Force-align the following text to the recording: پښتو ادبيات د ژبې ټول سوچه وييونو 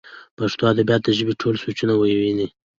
پښتو 0.37 0.63
ادبيات 0.71 1.01
د 1.03 1.09
ژبې 1.17 1.33
ټول 1.41 1.55
سوچه 1.63 1.85
وييونو 2.01 2.47